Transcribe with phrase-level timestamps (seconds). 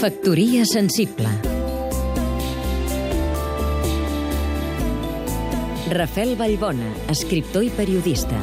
[0.00, 1.28] Factoria sensible
[5.92, 8.38] Rafel Vallbona, escriptor i periodista.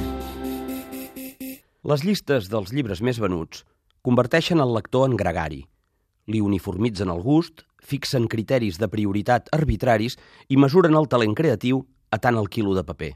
[1.82, 3.64] Les llistes dels llibres més venuts
[4.06, 5.64] converteixen el lector en gregari,
[6.30, 10.20] li uniformitzen el gust, fixen criteris de prioritat arbitraris
[10.54, 11.82] i mesuren el talent creatiu
[12.14, 13.16] a tant el quilo de paper.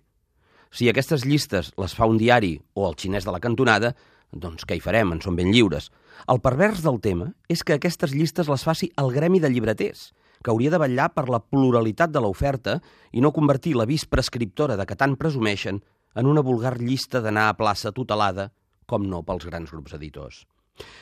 [0.74, 3.94] Si aquestes llistes les fa un diari o el xinès de la cantonada,
[4.32, 5.90] doncs què hi farem, en són ben lliures.
[6.32, 10.52] El pervers del tema és que aquestes llistes les faci el gremi de llibreters, que
[10.52, 12.80] hauria de vetllar per la pluralitat de l'oferta
[13.12, 15.82] i no convertir la vis prescriptora de que tant presumeixen
[16.16, 18.50] en una vulgar llista d'anar a plaça tutelada,
[18.86, 20.46] com no pels grans grups editors.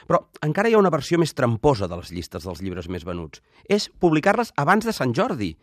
[0.10, 3.42] Però encara hi ha una versió més tramposa de les llistes dels llibres més venuts.
[3.70, 5.54] És publicar-les abans de Sant Jordi,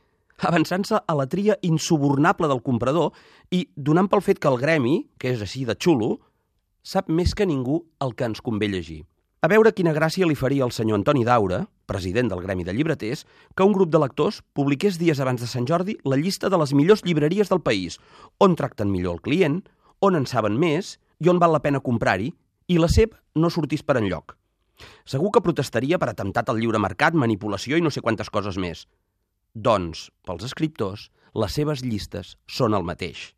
[0.46, 3.12] avançant-se a la tria insubornable del comprador
[3.50, 6.16] i donant pel fet que el gremi, que és així de xulo,
[6.86, 9.02] sap més que ningú el que ens convé llegir.
[9.42, 13.24] A veure quina gràcia li faria al senyor Antoni Daura, president del Gremi de Llibreters,
[13.54, 16.72] que un grup de lectors publiqués dies abans de Sant Jordi la llista de les
[16.78, 17.98] millors llibreries del país,
[18.38, 19.60] on tracten millor el client,
[20.00, 22.32] on en saben més i on val la pena comprar-hi,
[22.70, 24.36] i la SEP no sortís per enlloc.
[25.06, 28.86] Segur que protestaria per atemptat al lliure mercat, manipulació i no sé quantes coses més.
[29.54, 33.35] Doncs, pels escriptors, les seves llistes són el mateix.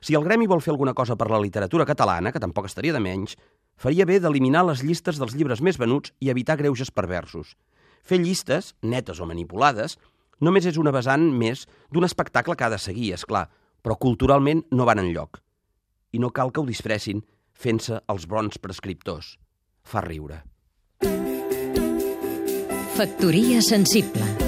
[0.00, 3.02] Si el gremi vol fer alguna cosa per la literatura catalana, que tampoc estaria de
[3.02, 3.36] menys,
[3.76, 7.54] faria bé d'eliminar les llistes dels llibres més venuts i evitar greuges perversos.
[8.02, 9.98] Fer llistes, netes o manipulades,
[10.40, 13.48] només és una vessant més d'un espectacle que ha de seguir, és clar,
[13.82, 15.42] però culturalment no van en lloc.
[16.12, 19.36] I no cal que ho disfressin fent-se els bons prescriptors.
[19.82, 20.42] Fa riure.
[22.98, 24.47] Factoria sensible